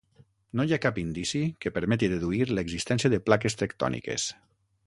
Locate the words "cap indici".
0.85-1.41